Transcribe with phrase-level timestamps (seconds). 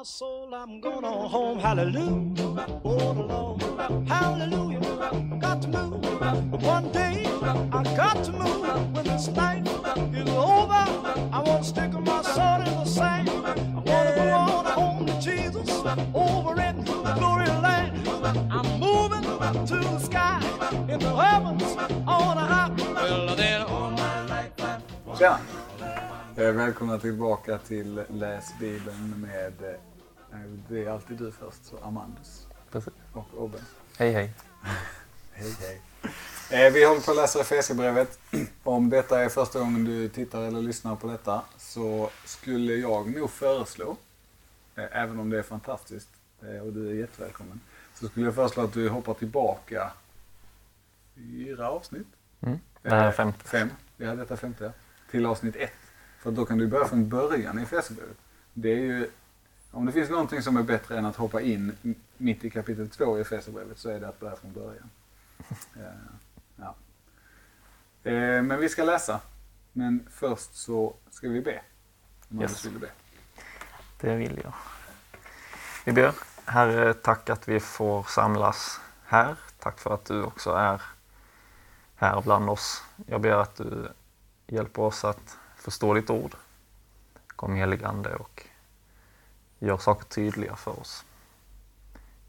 [0.00, 1.58] my soul, I'm going on home.
[1.58, 2.80] Hallelujah.
[2.84, 4.06] all alone.
[4.06, 4.80] Hallelujah.
[5.38, 6.62] Got to move.
[6.62, 7.26] One day,
[7.70, 8.94] I got to move.
[8.94, 9.66] When this night
[10.14, 10.84] is over,
[11.36, 13.28] I want to stick my sword in the sand.
[13.28, 15.68] I want to go on home to Jesus
[16.14, 18.08] over in the glory land.
[18.50, 19.22] I'm moving
[19.66, 20.40] to the sky
[20.88, 21.76] in the heavens
[22.06, 22.74] on a high.
[22.94, 24.78] Well, then all my life I
[25.18, 25.60] Tjena!
[26.40, 29.89] Eh, välkomna tillbaka till Läs Bibeln med, eh,
[30.68, 32.92] det är alltid du först, så Amandus Precis.
[33.12, 33.58] och Obbe.
[33.98, 34.32] Hej hej.
[35.32, 35.82] Hej hej!
[36.66, 38.18] Eh, Vi håller på att läsa Efesierbrevet.
[38.62, 43.30] Om detta är första gången du tittar eller lyssnar på detta så skulle jag nog
[43.30, 43.96] föreslå,
[44.76, 46.08] eh, även om det är fantastiskt
[46.42, 47.60] eh, och du är jättevälkommen,
[47.94, 49.92] så skulle jag föreslå att du hoppar tillbaka
[51.14, 52.06] fyra avsnitt.
[52.40, 52.58] Mm.
[52.82, 53.44] Det här är Eh, femte.
[53.44, 53.70] Fem.
[53.96, 54.72] Ja, detta är femte.
[55.10, 55.72] Till avsnitt ett.
[56.18, 58.16] För då kan du börja från början i Efesierbrevet.
[58.54, 59.10] Det är ju,
[59.70, 61.72] om det finns någonting som är bättre än att hoppa in
[62.16, 64.90] mitt i kapitel två i Efesierbrevet så är det att börja från början.
[65.76, 65.82] Eh,
[66.56, 66.74] ja.
[68.10, 69.20] Eh, Men vi ska läsa.
[69.72, 71.62] Men först så ska vi be.
[72.30, 72.64] Om Yes.
[72.64, 72.90] vill be.
[74.00, 74.52] Det vill jag.
[75.84, 76.14] Vi ber.
[76.44, 79.36] Herre, tack att vi får samlas här.
[79.58, 80.82] Tack för att du också är
[81.96, 82.82] här bland oss.
[83.06, 83.88] Jag ber att du
[84.46, 86.34] hjälper oss att förstå ditt ord.
[87.26, 88.46] Kom helig Ande och
[89.66, 91.04] gör saker tydliga för oss.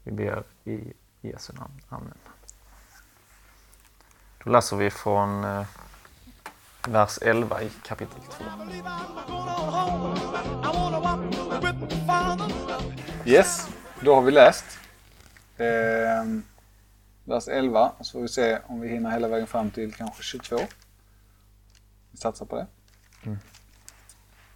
[0.02, 1.80] Vi ber i Jesu namn.
[1.88, 2.18] Amen.
[4.44, 5.66] Då läser vi från eh,
[6.88, 8.44] vers 11 i kapitel 2.
[8.58, 10.16] believe I'm going on home.
[10.62, 12.52] I want to walk with the Father.
[13.24, 13.68] Yes,
[14.00, 14.64] då har vi läst.
[15.56, 16.24] Eh,
[17.24, 17.92] vers 11.
[18.00, 20.58] Så får vi se om vi hinner hela vägen fram till kanske 22.
[22.10, 22.66] Vi satsar på det.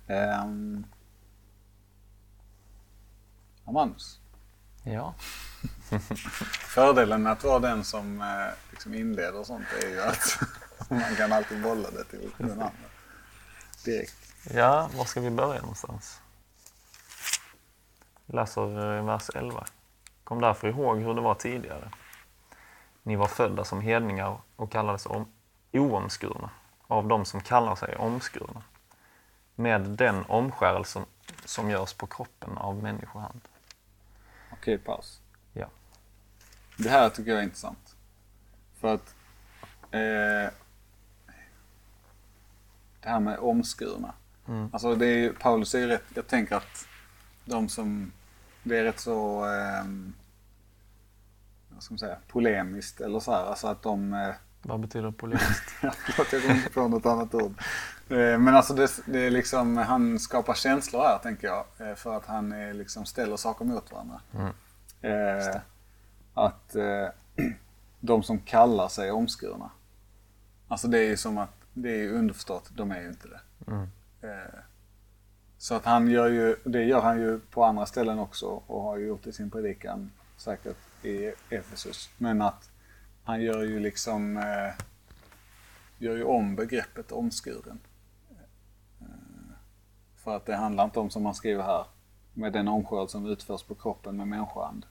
[0.09, 0.87] Mm.
[3.67, 4.21] Amandus.
[4.83, 5.15] Ja.
[6.61, 10.39] Fördelen med att vara den som eh, liksom inleder och sånt är ju att
[10.91, 12.71] man kan alltid bolla det till den andra.
[13.85, 14.17] Direkt.
[14.55, 16.21] Ja, var ska vi börja någonstans?
[18.27, 19.67] Läser eh, vers 11.
[20.25, 21.91] Kom därför ihåg hur det var tidigare.
[23.03, 25.27] Ni var födda som hedningar och kallades om,
[25.73, 26.51] oomskurna
[26.87, 28.63] av dem som kallar sig omskurna.
[29.55, 31.05] Med den omskärelse
[31.45, 33.41] som görs på kroppen av människohand.
[34.67, 35.21] Okej, paus.
[35.53, 35.71] Ja.
[36.77, 37.97] Det här tycker jag är intressant.
[38.75, 39.15] För att
[39.91, 40.53] eh,
[43.01, 44.15] det här med omskurna.
[44.49, 44.69] Mm.
[44.73, 46.89] Alltså det är ju, Paulus är ju rätt, jag tänker att
[47.45, 48.13] de som,
[48.63, 49.85] det är rätt så, eh,
[51.69, 53.45] vad ska man säga, polemiskt eller så här.
[53.45, 55.75] Alltså att de, eh, Vad betyder polemiskt?
[55.83, 55.95] Jag
[56.31, 57.63] kommer inte på något annat ord.
[58.09, 61.65] Eh, Men alltså det, det är liksom, han skapar känslor här tänker jag.
[61.79, 64.21] eh, För att han eh, liksom ställer saker mot varandra.
[64.35, 64.53] Mm.
[65.03, 65.57] Eh,
[66.35, 67.09] att eh,
[68.01, 69.71] de som kallar sig omskurna.
[70.69, 73.41] Alltså det är ju som att, det är ju underförstått, de är ju inte det.
[73.67, 73.83] Mm.
[74.23, 74.59] Eh,
[75.59, 78.97] så att han gör ju, det gör han ju på andra ställen också och har
[78.97, 82.11] ju gjort i sin predikan säkert i Efesus.
[82.19, 82.71] Men att
[83.25, 84.85] han gör ju liksom, eh,
[85.99, 87.79] gör ju om begreppet omskuren.
[90.27, 91.85] För att det handlar inte om, som han skriver här,
[92.35, 94.87] med den omskörelse som utförs på kroppen med människohand.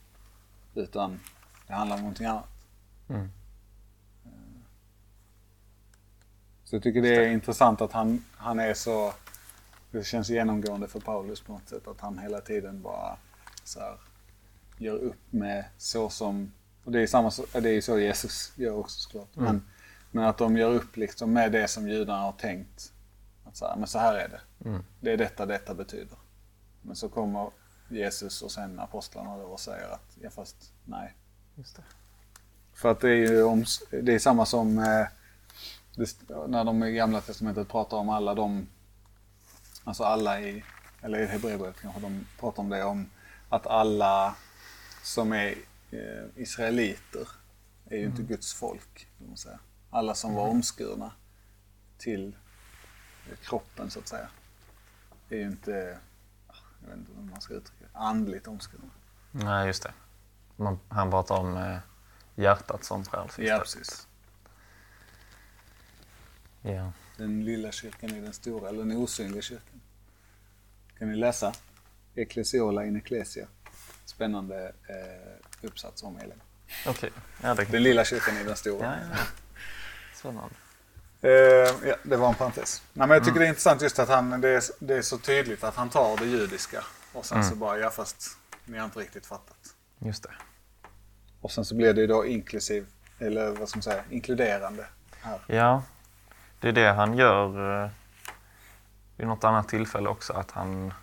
[0.76, 1.20] Utan
[1.68, 2.50] det handlar om någonting annat.
[3.10, 3.32] Mm.
[6.64, 9.14] Så jag tycker det är intressant att han, han är så...
[9.92, 13.18] Det känns genomgående för Paulus på något sätt att han hela tiden bara
[13.64, 13.98] så här,
[14.78, 16.52] gör upp med så som...
[16.84, 17.32] Och det är, samma,
[17.62, 19.36] det är så Jesus gör också såklart.
[19.36, 19.46] Mm.
[19.46, 19.66] Men,
[20.12, 22.92] men att de gör upp liksom med det som judarna har tänkt.
[23.56, 24.70] Att så här, men så här är det.
[24.70, 24.84] Mm.
[25.00, 26.18] Det är detta detta betyder.
[26.82, 27.52] Men så kommer
[27.90, 31.14] Jesus och sen apostlarna då och säger att ja fast nej.
[31.56, 31.84] Just det.
[32.74, 35.08] För att det är ju om, det är samma som eh,
[35.96, 38.68] det, när de i gamla testamentet pratar om alla de,
[39.84, 40.64] alltså alla i,
[41.02, 43.10] eller i Hebreerbrevet kanske de pratar om det om
[43.50, 44.36] att alla
[45.04, 45.56] som är
[45.92, 47.28] eh, israeliter
[47.86, 49.08] är ju inte Guds folk.
[49.90, 51.12] Alla som var omskurna
[51.98, 52.36] till
[53.44, 54.30] kroppen så att säga.
[55.30, 56.00] är ju inte,
[56.48, 58.90] ah, jag vet inte hur man ska uttrycka det, andligt omskurna.
[59.32, 59.94] Nej, just det.
[60.56, 61.78] Man, han pratar om eh,
[62.36, 63.48] hjärtat som frälsning.
[63.48, 64.08] Ja, precis.
[66.62, 66.92] Ja.
[67.18, 69.82] Den lilla kyrkan i den stora, eller den osynliga kyrkan.
[71.00, 71.54] Kan ni läsa?
[72.16, 73.48] Ecclesiola in Ecclesia.
[74.06, 76.42] Spännande eh, uppsats om Elin.
[76.88, 77.12] Okej.
[77.42, 78.86] Ja, det Den lilla kyrkan i den stora.
[78.86, 79.18] Ja, ja.
[80.14, 80.56] Spännande.
[81.26, 82.82] Eh, ja, det var en parentes.
[82.94, 85.18] Nej, men jag tycker det är intressant just att han, det är, det är så
[85.18, 86.84] tydligt att han tar det judiska
[87.14, 89.58] Och sen så bara, ja fast ni har inte riktigt fattat.
[90.00, 90.32] Just det.
[91.42, 92.88] Och sen så blir det ju då inklusiv,
[93.20, 94.86] eller vad ska man säga, inkluderande
[95.22, 95.40] här.
[95.48, 95.84] Ja,
[96.60, 97.90] det är det han gör eh,
[99.18, 100.34] vid något annat tillfälle också.
[100.34, 100.94] Att han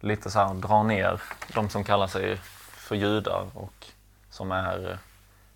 [0.00, 1.22] lite så här drar ner
[1.54, 2.36] de som kallar sig
[2.72, 3.86] för judar och
[4.30, 4.96] som är eh,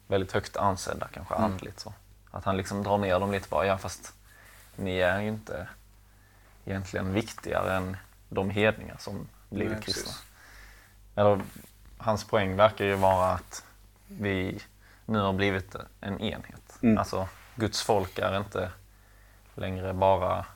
[0.06, 1.52] väldigt högt ansedda kanske Mm.
[1.52, 1.80] andligt.
[1.80, 1.92] Så.
[2.36, 4.14] Att han liksom drar ner dem lite bara, ja fast
[4.76, 5.68] ni är ju inte
[6.64, 7.96] egentligen viktigare än
[8.28, 10.02] de hedningar som blivit Nej, kristna.
[10.02, 10.22] precis.
[11.14, 11.40] Eller,
[11.98, 13.64] hans poäng verkar ju vara att
[14.08, 14.62] vi
[15.06, 16.78] nu har blivit en enhet.
[16.82, 16.98] Mm.
[16.98, 18.70] Alltså, Guds folk är inte
[19.54, 20.46] längre bara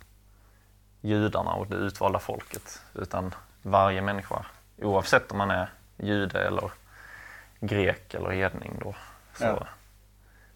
[1.01, 2.83] judarna och det utvalda folket.
[2.95, 4.47] Utan varje människa,
[4.79, 6.71] oavsett om man är jude eller
[7.61, 8.95] grek eller hedning då,
[9.35, 9.67] så, Ja.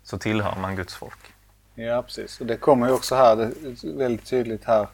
[0.05, 1.19] Så tillhör man Guds folk.
[1.75, 2.41] Ja, precis.
[2.41, 4.89] Och det kommer ju också här, det är väldigt tydligt här.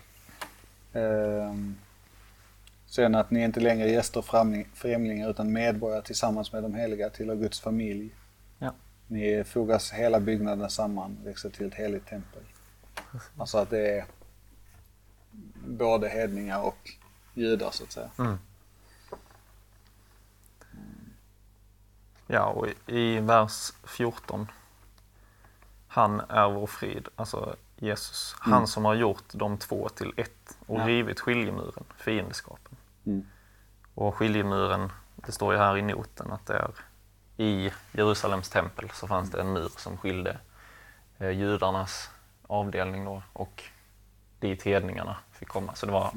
[0.92, 1.76] Ehm,
[2.86, 6.74] sen att ni inte längre är gäster och främling- främlingar utan medborgare tillsammans med de
[6.74, 8.14] heliga tillhör Guds familj.
[8.58, 8.72] Ja.
[9.06, 12.42] Ni fogas hela byggnaden samman, växer till ett heligt tempel.
[13.38, 14.04] Alltså att det är
[15.66, 16.90] både hedningar och
[17.34, 18.10] judar så att säga.
[22.26, 24.46] Ja, och i, i vers 14.
[25.92, 28.36] Han är vår frid, alltså Jesus.
[28.38, 30.86] Han som har gjort de två till ett och Ja.
[30.86, 32.76] rivit skiljemuren, fiendskapen.
[33.06, 33.26] Mm.
[33.94, 36.70] Och skiljemuren, det står ju här i noten att det är
[37.36, 40.38] i Jerusalems tempel så fanns det en mur som skilde
[41.18, 42.10] eh, judarnas
[42.46, 43.64] avdelning då och
[44.40, 45.74] dit hedningarna fick komma.
[45.74, 46.12] Så det var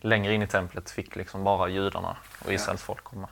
[0.00, 3.28] längre in i templet fick liksom bara judarna och Israels folk komma.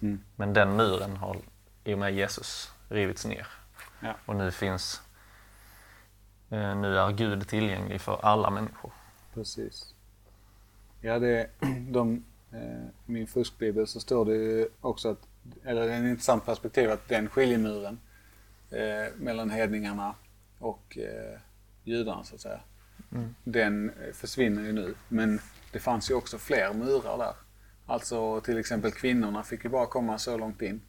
[0.00, 0.20] Mm.
[0.36, 1.36] Men den muren har
[1.84, 3.46] i och med Jesus rivits ner.
[4.04, 4.16] Ja.
[4.26, 5.02] Och nu finns
[6.50, 8.92] eh, nu är Gud tillgänglig för alla människor.
[9.34, 9.94] Precis.
[11.00, 11.50] Ja, det
[11.88, 15.28] de, eh, i min fuskbibel så står det ju också att,
[15.64, 18.00] eller det är en intressant perspektiv att den skiljemuren
[18.70, 20.14] eh, mellan hedningarna
[20.58, 21.40] och eh,
[21.84, 22.60] judarna så att säga,
[23.44, 24.94] den eh, försvinner ju nu.
[25.08, 25.40] Men
[25.72, 27.34] det fanns ju också fler murar där.
[27.86, 30.80] Alltså till exempel kvinnorna fick ju bara komma så långt in.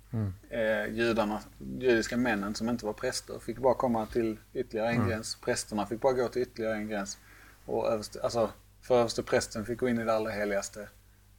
[0.49, 1.41] Eh, judarna,
[1.79, 5.35] judiska männen som inte var präster fick bara komma till ytterligare en gräns.
[5.35, 7.17] Prästerna fick bara gå till ytterligare en gräns.
[7.65, 8.49] Och överste, alltså,
[8.81, 10.89] för överste prästen fick gå in i det allra heligaste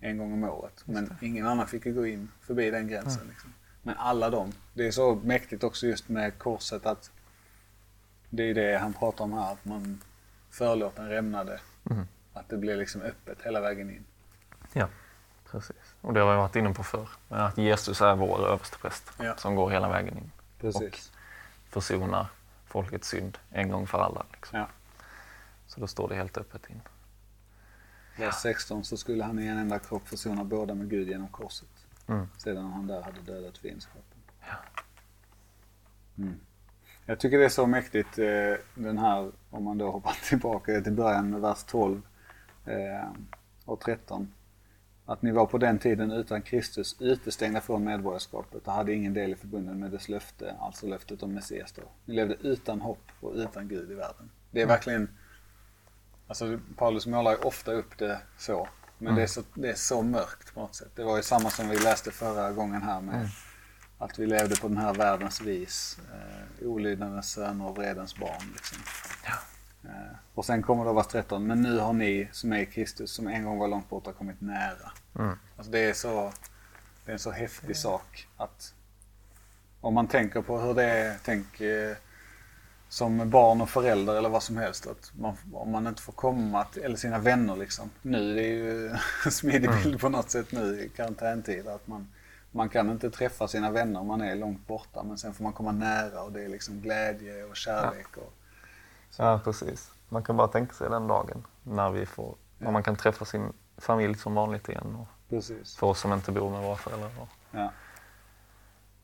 [0.00, 0.82] en gång om året.
[0.84, 3.26] Men ingen annan fick ju gå in förbi den gränsen.
[3.28, 3.52] Liksom.
[3.82, 4.52] Men alla de.
[4.74, 7.10] Det är så mäktigt också just med korset att
[8.30, 9.52] det är det han pratar om här.
[9.52, 10.00] Att man
[10.50, 11.60] förlåter en rämnade.
[12.32, 14.04] Att det blir liksom öppet hela vägen in.
[14.72, 14.88] Ja,
[15.50, 15.94] precis.
[16.00, 17.08] Och det har vi varit inne på förr.
[17.28, 19.36] Men att Jesus är vår överstepräst Ja.
[19.36, 20.32] som går hela vägen in.
[20.60, 21.12] Precis.
[21.70, 22.26] Försonar
[22.66, 24.26] folkets synd en gång för alla.
[24.32, 24.58] Liksom.
[24.58, 24.68] Ja.
[25.66, 26.80] Så då står det helt öppet in.
[28.18, 31.68] Vers 16 så skulle han i en enda kropp försona båda med Gud genom korset.
[32.06, 32.28] Mm.
[32.38, 34.02] Sedan han där hade dödat fiendskapen.
[36.18, 36.40] Mm.
[37.06, 40.92] Jag tycker det är så mäktigt eh, den här, om man då hoppar tillbaka till
[40.92, 42.02] början med vers 12
[42.64, 43.08] eh,
[43.64, 44.32] och 13.
[45.06, 49.32] Att ni var på den tiden utan Kristus utestängda från medborgarskapet och hade ingen del
[49.32, 51.82] i förbunden med dess löfte, alltså löftet om Messias då.
[52.04, 54.30] Ni levde utan hopp och utan Gud i världen.
[54.50, 55.08] Det är verkligen
[56.28, 58.68] Alltså Paulus målar ju ofta upp det så.
[58.98, 60.90] Men det, är så, det är så mörkt på något sätt.
[60.94, 63.28] Det var ju samma som vi läste förra gången här med
[63.98, 65.98] att vi levde på den här världens vis.
[66.12, 68.52] Eh, olydnadens söner och vredens barn.
[68.52, 68.78] Liksom.
[69.24, 69.32] Eh,
[70.34, 71.46] och sen kommer då vers 13.
[71.46, 74.40] Men nu har ni som är i Kristus som en gång var långt borta kommit
[74.40, 74.92] nära.
[75.18, 75.38] Mm.
[75.56, 76.32] Alltså det är så
[77.04, 78.74] det är en så häftig sak att
[79.80, 81.96] om man tänker på hur det är, tänk eh,
[82.88, 84.86] som barn och förälder eller vad som helst.
[84.86, 87.90] Att man, om man inte får komma till, eller sina vänner liksom.
[88.02, 88.88] Nu det är ju
[89.24, 91.68] en smidig bild på något sätt nu i karantäntid.
[91.68, 92.08] Att man,
[92.50, 95.02] man kan inte träffa sina vänner om man är långt borta.
[95.02, 98.16] Men sen får man komma nära och det är liksom glädje och kärlek.
[98.16, 98.32] Och,
[99.16, 99.92] Ja, precis.
[100.08, 103.52] Man kan bara tänka sig den dagen när vi får, när man kan träffa sin
[103.76, 104.96] familj som vanligt igen.
[104.96, 105.76] Och precis.
[105.76, 107.10] för oss som inte bor med våra föräldrar.
[107.20, 107.70] Och, Ja.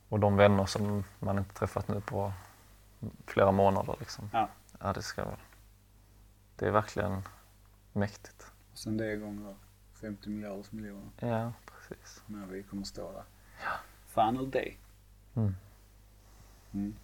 [0.09, 2.32] och de vänner som man inte träffat nu på
[3.26, 3.97] flera månader.
[4.00, 4.30] Liksom.
[4.32, 4.49] Ja.
[4.80, 5.25] Ja, det ska
[6.56, 7.23] Det är verkligen
[7.92, 8.47] mäktigt.
[8.73, 9.56] Och sen det gånger
[10.00, 11.11] 50 miljarders miljoner.
[11.18, 12.23] Ja, precis.
[12.26, 13.25] När vi kommer stå där.
[14.06, 14.78] Final day.
[15.35, 15.56] Mm.
[16.73, 16.94] Mm.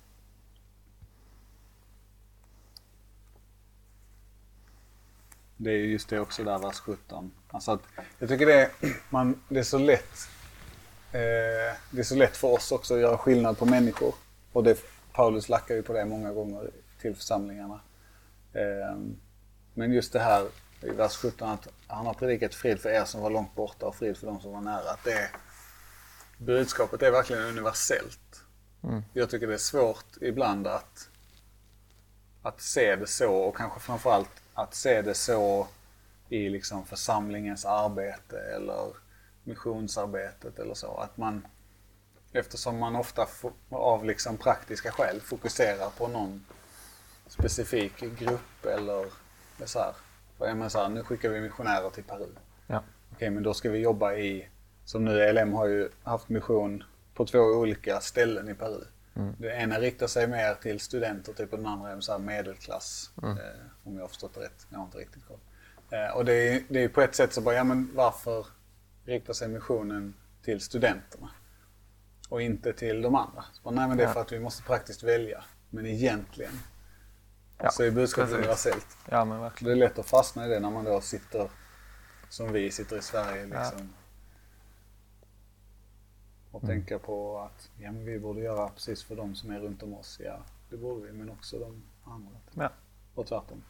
[5.61, 7.33] Det är ju just det också där, vers 17.
[7.49, 7.81] Alltså att,
[8.19, 8.71] jag tycker det är,
[9.11, 10.29] man, det är så lätt
[11.13, 14.15] eh, Det är så lätt för oss också att göra skillnad på människor.
[14.53, 14.79] Och det,
[15.13, 17.81] Paulus lackar ju på det många gånger till församlingarna.
[18.53, 18.99] Eh,
[19.75, 20.49] men just det här
[20.83, 23.97] i vers 17 att han har predikat frid för er som var långt borta och
[23.97, 24.91] frid för de som var nära.
[24.91, 25.31] Att det,
[26.39, 28.45] budskapet är verkligen universellt.
[28.83, 29.03] Mm.
[29.13, 31.09] Jag tycker det är svårt ibland att,
[32.43, 35.67] att se det så och kanske framförallt att se det så
[36.29, 38.93] i liksom församlingens arbete eller
[39.45, 40.97] missionsarbetet eller så.
[40.97, 41.47] Att man,
[42.33, 43.27] eftersom man ofta
[43.71, 46.45] av liksom praktiska skäl fokuserar på någon
[47.27, 49.07] specifik grupp eller
[49.65, 49.93] så här.
[50.39, 52.29] För man så här, nu skickar vi missionärer till Peru.
[52.67, 52.83] Ja.
[53.13, 54.49] Okej, men då ska vi jobba i,
[54.85, 56.85] som nu ELM har ju haft mission
[57.15, 58.85] på två olika ställen i Peru.
[59.19, 59.35] Mm.
[59.39, 63.11] Det ena riktar sig mer till studenter, typ och den andra är så här medelklass.
[63.23, 63.39] Mm.
[63.39, 63.45] Eh,
[63.85, 64.67] om jag har förstått det rätt.
[64.71, 65.39] Jag har inte riktigt koll.
[65.91, 68.47] Eh, och det är, det är på ett sätt så bara, ja men varför
[69.05, 71.31] riktar sig missionen till studenterna?
[72.29, 73.45] Och inte till de andra?
[73.53, 74.13] Så bara, nej men det är Ja.
[74.13, 75.45] för att vi måste praktiskt välja.
[75.71, 76.53] Men egentligen
[77.63, 78.39] Ja, så är budskapet precis.
[78.45, 78.87] universellt.
[79.11, 79.79] Ja, men verkligen.
[79.79, 81.51] Det är lätt att fastna i det när man då sitter
[82.29, 83.95] som vi sitter i Sverige liksom.
[86.59, 86.77] Och Mm.
[86.77, 90.21] tänka på att ja, vi borde göra precis för de som är runt om oss.
[90.25, 90.37] Ja,
[90.71, 92.31] det borde vi, men också de andra.
[92.55, 92.69] Ja.
[93.15, 93.63] Och tvärtom.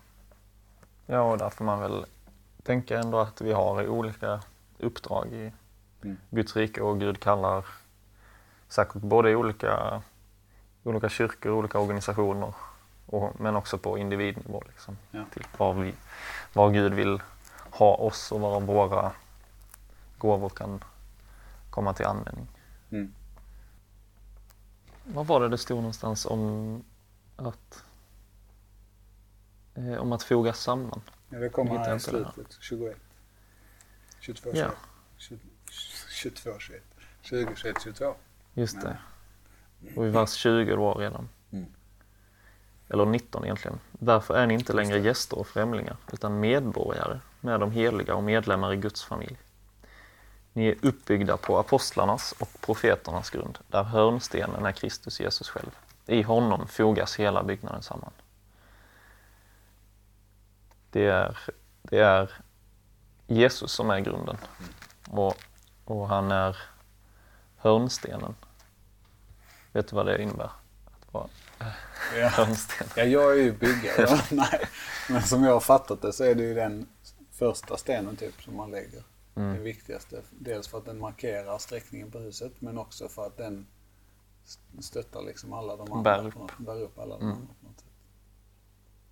[1.06, 2.06] Ja, och där får man väl
[2.62, 4.42] tänka ändå att vi har olika
[4.78, 5.52] uppdrag i
[6.02, 6.16] Mm.
[6.30, 7.64] Guds rike och Gud kallar
[8.68, 10.02] säkert både i olika,
[10.84, 12.54] olika kyrkor, olika organisationer
[13.06, 15.24] och, men också på individnivå liksom, Ja.
[15.32, 15.94] till var, vi,
[16.52, 17.22] var Gud vill
[17.70, 19.12] ha oss och var våra
[20.18, 20.84] gåvor kan
[21.70, 22.46] komma till användning.
[22.90, 23.14] Mm.
[25.04, 26.84] Vad var det det stod någonstans om
[27.36, 27.84] att
[29.74, 31.00] eh, om att fogas samman?
[31.28, 32.56] Ja, det kommer här i slutet.
[32.60, 32.96] 21.
[34.20, 34.70] 22, Ja.
[35.16, 35.40] 21.
[36.08, 36.82] 22, 21.
[37.22, 38.14] 20, 21, 22.
[38.54, 38.98] Just Men- det.
[39.96, 41.28] Och i vers 20 då redan.
[41.50, 41.66] Mm.
[42.88, 43.78] Eller 19 egentligen.
[43.92, 48.72] Därför är ni inte längre gäster och främlingar utan medborgare med de heliga och medlemmar
[48.72, 49.38] i Guds familj.
[50.52, 55.70] Ni är uppbyggda på apostlarnas och profeternas grund, där hörnstenen är Kristus Jesus själv.
[56.06, 58.12] I honom fogas hela byggnaden samman.
[60.90, 61.38] Det är,
[61.82, 62.32] det är
[63.26, 64.36] Jesus som är grunden.
[65.10, 65.36] Och,
[65.84, 66.56] och han är
[67.56, 68.34] hörnstenen.
[69.72, 70.50] Vet du vad det innebär?
[70.84, 71.28] Att vara
[72.16, 72.28] Ja.
[72.28, 72.86] hörnsten.
[72.96, 74.20] Ja, jag är ju byggare.
[74.30, 74.68] Nej.
[75.08, 76.86] Men som jag har fattat det så är det ju den
[77.32, 79.02] första stenen typ som man lägger.
[79.38, 79.54] Mm.
[79.54, 80.22] Den viktigaste.
[80.30, 83.66] Dels för att den markerar sträckningen på huset men också för att den
[84.44, 86.02] st- stöttar liksom alla de andra.
[86.16, 86.34] Bär upp.
[86.34, 87.36] på något- Bär upp alla de Mm.
[87.36, 87.88] andra på något sätt.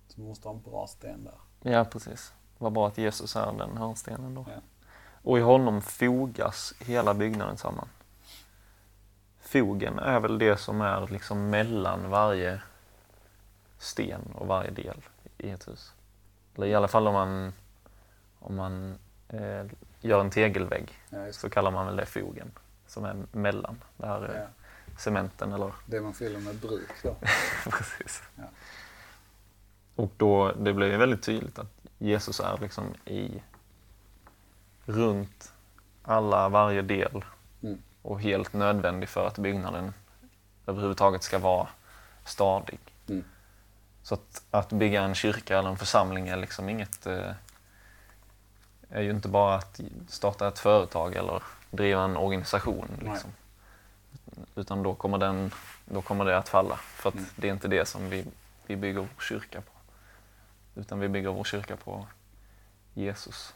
[0.07, 1.71] Så man måste ha en bra sten där.
[1.71, 2.33] Ja, precis.
[2.57, 4.45] Vad bra att Jesus är den hörnstenen då.
[4.49, 4.61] Ja.
[5.23, 7.87] Och i honom fogas hela byggnaden samman.
[9.39, 12.61] Fogen är väl det som är liksom mellan varje
[13.79, 15.01] sten och varje del
[15.37, 15.93] i ett hus.
[16.55, 17.53] Eller i alla fall om man,
[18.39, 18.97] om man
[19.29, 19.65] eh,
[20.01, 22.51] gör en tegelvägg Ja, så kallar man väl det fogen.
[22.87, 24.27] Som är mellan där det.
[24.27, 24.47] eh, Ja.
[24.97, 27.15] cementen eller Det man fyller med bruk då.
[27.71, 28.21] Precis.
[28.35, 28.43] Ja.
[29.95, 33.43] Och då, det blir ju väldigt tydligt att Jesus är liksom i
[34.85, 35.53] runt
[36.03, 37.25] alla, varje del
[37.63, 37.81] Mm.
[38.01, 39.93] och helt nödvändig för att byggnaden
[40.65, 41.67] överhuvudtaget ska vara
[42.25, 42.79] stadig.
[43.09, 43.23] Mm.
[44.03, 47.31] Så att, att bygga en kyrka eller en församling är liksom inget eh,
[48.89, 52.87] är ju inte bara att starta ett företag eller driva en organisation.
[53.01, 53.29] Liksom.
[54.55, 55.51] Utan då kommer, den,
[55.85, 56.75] då kommer det att falla.
[56.75, 57.25] För att Mm.
[57.35, 58.25] det är inte det som vi,
[58.67, 59.71] vi bygger vår kyrka på.
[60.79, 62.07] Utan vi bygger vår kyrka på
[62.93, 63.53] Jesus.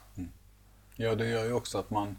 [0.95, 2.17] Ja, det gör ju också att man...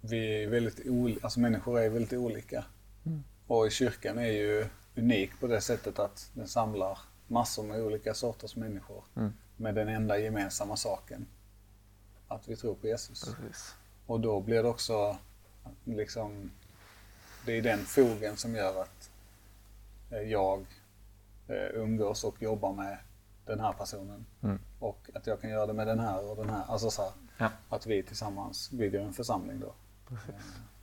[0.00, 2.64] Vi är väldigt olika, alltså människor är väldigt olika.
[3.06, 3.24] Mm.
[3.46, 4.66] Och kyrkan är ju
[4.96, 9.04] unik på det sättet att den samlar massor med olika sorters människor.
[9.16, 9.32] Mm.
[9.56, 11.26] Med den enda gemensamma saken.
[12.28, 13.24] Att vi tror på Jesus.
[13.34, 13.74] Precis.
[14.06, 15.16] Och då blir det också
[15.84, 16.50] liksom...
[17.46, 19.10] Det är den fogen som gör att
[20.10, 20.66] eh, jag
[21.48, 22.98] eh, umgås och jobbar med
[23.46, 24.26] den här personen.
[24.42, 24.58] Mm.
[24.78, 26.62] Och att jag kan göra det med den här och den här.
[26.68, 27.50] Alltså så här, Ja.
[27.68, 29.72] att vi tillsammans bygger en församling då.
[30.08, 30.34] Precis.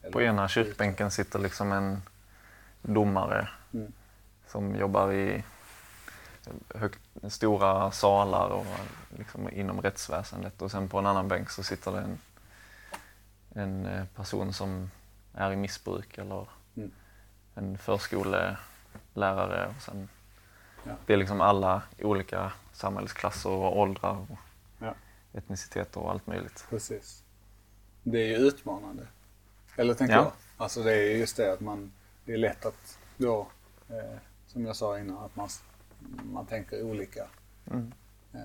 [0.02, 2.02] Eller- På ena kyrkbänken sitter liksom en
[2.82, 3.92] domare Mm.
[4.48, 5.44] som jobbar i
[6.74, 8.66] högt, stora salar och
[9.18, 10.62] liksom inom rättsväsendet.
[10.62, 12.18] Och sen på en annan bänk så sitter det en,
[13.54, 14.90] en eh, person som
[15.34, 16.90] är i missbruk eller Mm.
[17.54, 19.66] en förskolelärare.
[19.76, 20.08] Och sen
[20.88, 20.92] Ja.
[21.06, 24.38] Det är liksom alla olika samhällsklasser och åldrar och
[24.78, 24.94] Ja.
[25.32, 26.66] etniciteter och allt möjligt.
[26.70, 27.22] Precis.
[28.02, 29.06] Det är ju utmanande.
[29.76, 30.20] Eller tänker Ja.
[30.22, 30.32] jag.
[30.56, 31.92] Alltså det är just det att man,
[32.24, 33.46] det är lätt att då,
[33.88, 35.48] eh, som jag sa innan, att man,
[36.32, 37.26] man tänker olika.
[37.70, 37.92] Mm.
[38.32, 38.40] Eh,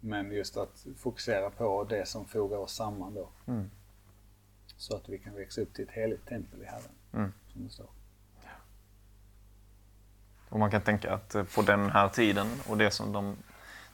[0.00, 3.28] Men just att fokusera på det som fogar oss samman då.
[3.46, 3.70] Mm.
[4.76, 6.92] Så att vi kan växa upp till ett heligt tempel i Herren.
[7.12, 7.32] Mm.
[7.52, 7.86] Som det står.
[10.48, 13.36] Och man kan tänka att eh, på den här tiden och det som de,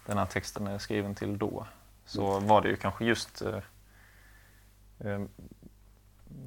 [0.07, 1.67] den här texten är skriven till då
[2.05, 3.59] så var det ju kanske just eh,
[4.99, 5.21] eh,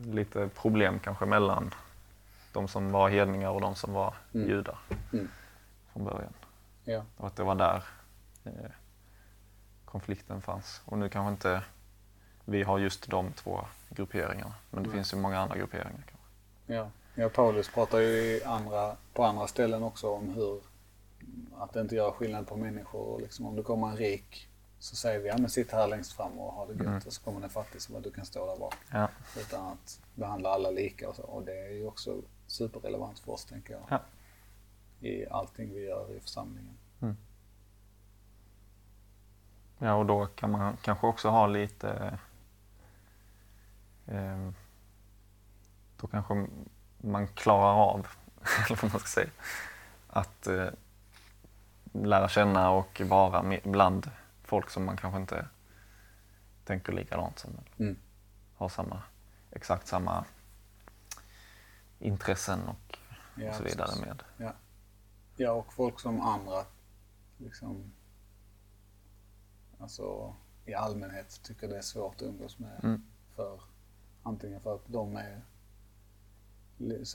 [0.06, 1.74] lite problem kanske mellan
[2.54, 4.50] de som var hedningar och de som var Mm.
[4.50, 4.80] judar
[5.14, 5.28] Mm.
[5.94, 6.34] Från början.
[6.84, 7.04] Ja.
[7.18, 7.84] Och att det var där
[8.44, 8.52] eh,
[9.86, 10.82] konflikten fanns.
[10.86, 11.64] Och nu kanske inte
[12.46, 14.98] vi har just de två grupperingarna men det Nej.
[14.98, 16.04] finns ju många andra grupperingar.
[16.06, 16.74] Kanske.
[16.74, 16.90] Ja.
[17.16, 20.62] ja, Paulus pratar ju andra, på andra ställen också om hur
[21.58, 23.20] att det inte gör skillnad på människor.
[23.20, 26.40] Liksom, om det kommer en rik så säger vi ja men sitt här längst fram
[26.40, 26.82] och ha det gött.
[26.82, 27.02] Mm.
[27.06, 28.76] Och så kommer en fattig så bara du kan stå där bak.
[28.92, 29.08] Ja.
[29.40, 31.24] Utan att behandla alla lika och så.
[31.24, 33.82] Och det är ju också superrelevant för oss tänker jag.
[33.90, 34.00] Ja.
[35.04, 36.78] I allting vi gör i församlingen.
[39.78, 42.20] Ja, och då kan man kanske också ha lite...
[44.06, 44.50] Eh,
[45.98, 46.48] då kanske
[46.98, 48.08] man klarar av,
[48.66, 49.30] eller vad man ska säga,
[50.08, 50.68] att eh,
[51.94, 54.12] lära känna och vara bland
[54.44, 55.48] folk som man kanske inte
[56.66, 57.52] tänker likadant som.
[57.78, 57.98] Mm.
[58.56, 59.02] har samma,
[59.52, 60.26] exakt samma
[62.00, 62.98] intressen och,
[63.36, 64.06] Ja, och så vidare precis.
[64.06, 64.24] med.
[64.38, 64.54] Ja,
[65.40, 66.66] och folk som andra
[67.38, 67.92] liksom
[69.80, 70.36] alltså
[70.66, 72.80] i allmänhet tycker det är svårt att umgås med.
[72.84, 73.04] Mm.
[73.36, 73.62] För
[74.24, 75.42] antingen för att de är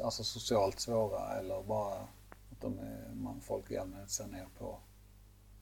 [0.05, 1.95] alltså socialt svåra eller bara
[2.53, 4.79] att de är, man, folk i allmänhet ser ner på,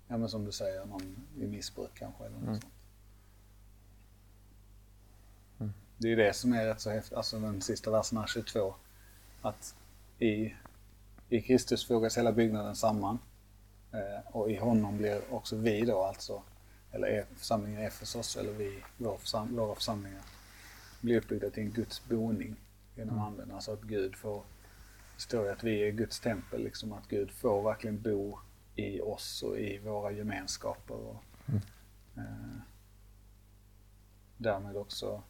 [0.08, 2.60] ja men som du säger, någon i missbruk kanske eller något Mm.
[2.60, 2.72] sånt.
[5.58, 5.72] Mm.
[5.98, 8.74] Det är det som är rätt så häftigt, alltså den sista versen här 22.
[9.42, 9.74] Att
[10.18, 10.54] i,
[11.28, 13.18] i Kristus fogas hela byggnaden samman.
[13.92, 16.42] Eh, och i honom blir också vi då alltså,
[16.92, 20.22] eller församlingen Efesos eller vi, vår försam, våra församlingar,
[21.00, 22.56] blir uppbyggda till en Guds boning
[22.94, 23.26] genom Mm.
[23.26, 23.50] anden.
[23.50, 24.42] Alltså att Gud får,
[25.16, 28.38] det står ju att vi är Guds tempel, liksom att Gud får verkligen bo
[28.76, 30.94] i oss och i våra gemenskaper.
[30.94, 31.60] Och, Mm.
[32.16, 32.56] eh,
[34.36, 35.22] därmed också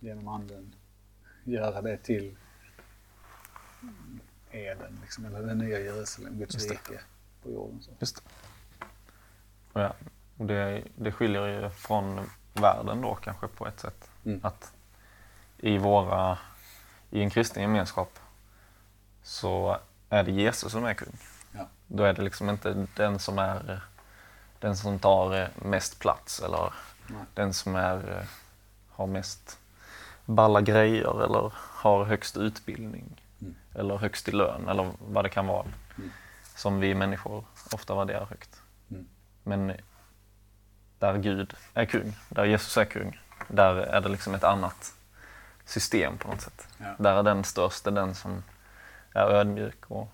[0.00, 0.74] genom anden
[1.44, 2.36] göra det till
[4.50, 7.00] Eden, liksom, eller det nya Jerusalem, Guds rike
[7.42, 7.82] på jorden.
[7.82, 7.90] Så.
[7.98, 8.22] Just det.
[9.72, 9.94] Ja,
[10.36, 14.10] och det, det skiljer ju från världen då kanske på ett sätt.
[14.24, 14.40] Mm.
[14.42, 14.72] Att
[15.58, 16.38] i våra,
[17.10, 18.18] i en kristen gemenskap
[19.22, 21.18] så är det Jesus som är kung.
[21.52, 21.68] Ja.
[21.86, 23.82] Då är det liksom inte den som är
[24.58, 26.72] den som tar mest plats eller
[27.06, 27.22] Nej.
[27.34, 28.26] den som är,
[28.88, 29.58] har mest
[30.24, 33.54] balla grejer eller har högst utbildning Mm.
[33.74, 35.66] eller högst i lön eller vad det kan vara.
[35.98, 36.10] Mm.
[36.56, 38.62] Som vi människor ofta värderar högt.
[38.90, 39.08] Mm.
[39.42, 39.72] Men
[40.98, 44.94] där Gud är kung, där Jesus är kung, där är det liksom ett annat
[45.64, 46.68] system på något sätt.
[46.78, 46.94] Ja.
[46.98, 48.42] Där är den största den som
[49.14, 50.08] är ödmjuk och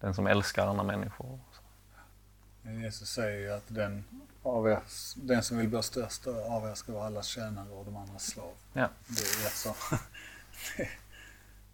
[0.00, 1.38] den som älskar andra människor.
[2.62, 4.04] Jesus säger ju att den,
[4.42, 4.80] av er,
[5.16, 8.52] den som vill bli störst av er ska vara allas tjänare och de andras slav.
[8.72, 8.88] Ja.
[9.06, 9.74] Det är rätt så.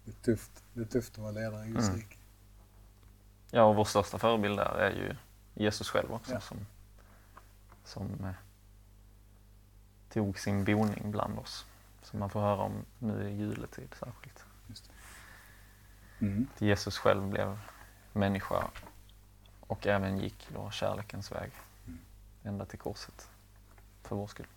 [0.03, 0.51] det, är tufft.
[0.75, 1.95] Det är tufft att vara ledare i Guds Mm.
[1.99, 2.17] rike.
[3.51, 5.15] Ja, och vår största förebild där är ju
[5.53, 6.39] Jesus själv också Ja.
[6.39, 6.65] som,
[7.83, 8.31] som eh,
[10.09, 11.65] tog sin boning bland oss.
[12.03, 14.45] Som man får höra om nu i juletid särskilt.
[16.19, 16.47] Mm.
[16.55, 17.59] Att Jesus själv blev
[18.13, 18.67] människa
[19.59, 21.51] och även gick då kärlekens väg
[21.87, 21.99] Mm.
[22.43, 23.29] ända till korset
[24.03, 24.47] för vår skull.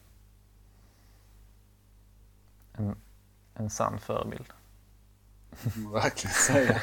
[2.73, 2.97] En,
[3.55, 4.53] en sann förebild
[5.53, 6.81] Får man verkligen säga.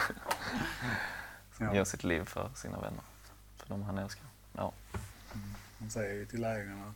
[1.57, 1.73] som Ja.
[1.73, 3.03] ger sitt liv för sina vänner,
[3.57, 4.25] för de han älskar.
[4.53, 4.73] Ja.
[5.79, 6.93] Han säger ju till lärjungarna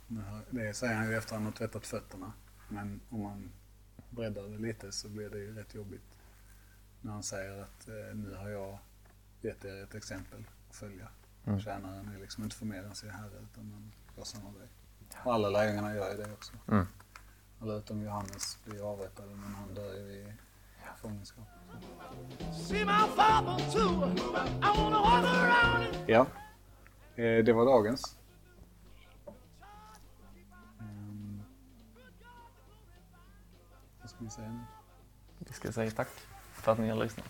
[0.50, 2.32] det säger han ju efter att han har tvättat fötterna.
[2.68, 3.50] Men om man
[4.10, 6.18] breddar det lite så blir det ju rätt jobbigt.
[7.00, 8.78] När han säger att eh, nu har jag
[9.40, 11.08] gett er ett exempel att följa.
[11.46, 11.60] Mm.
[11.60, 14.68] Tjänaren är liksom inte för mer än sin herre utan man gör samma väg.
[15.24, 16.52] Och alla lärjungarna gör ju det också.
[16.68, 16.86] Mm.
[17.60, 20.32] Alla utom Johannes blir avrättade men han dör ju i
[21.02, 21.44] fångenskap.
[26.06, 26.26] Ja,
[27.16, 28.16] eh, det var dagens.
[30.80, 31.42] Ehm,
[34.00, 34.60] Vad ska vi säga nu?
[35.38, 36.08] Vi ska säga tack
[36.52, 37.26] för att ni har lyssnat.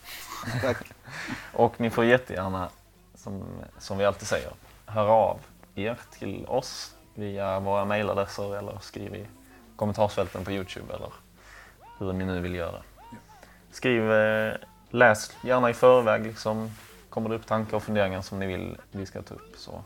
[0.63, 0.93] Tack.
[1.53, 2.71] Och ni får jättegärna,
[3.15, 3.45] som,
[3.79, 4.53] som vi alltid säger,
[4.87, 5.41] höra av
[5.75, 9.27] er till oss via våra mejladresser eller skriv i
[9.77, 11.13] kommentarsfälten på Youtube eller
[11.99, 12.83] hur ni nu vill göra.
[13.71, 14.55] Skriv, eh,
[14.91, 16.71] läs gärna i förväg liksom.
[17.11, 19.85] Kommer det upp tankar och funderingar som ni vill vi ska ta upp så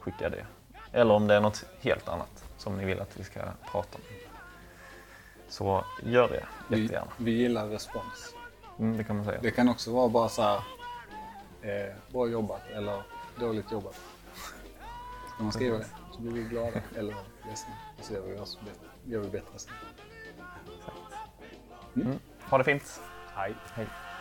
[0.00, 0.46] skicka det
[0.92, 3.40] Eller om det är något helt annat som ni vill att vi ska
[3.72, 4.02] prata om.
[5.48, 7.12] Så gör det Vi, jättegärna.
[7.16, 8.34] vi gillar respons.
[8.78, 9.38] Mm, det kan man säga.
[9.42, 10.56] Det kan också vara bara så här,
[11.62, 13.02] eh, bra jobbat eller
[13.40, 14.00] dåligt jobbat.
[15.34, 17.14] Ska man skriva det så blir vi glada eller
[17.48, 17.74] ledsna.
[17.98, 19.72] Och så gör vi, oss bättre, gör vi bättre sen.
[22.40, 23.00] Ha det fint.
[23.36, 23.54] Hej.
[23.76, 24.11] Hej.